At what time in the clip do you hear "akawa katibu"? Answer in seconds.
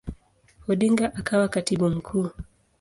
1.19-1.89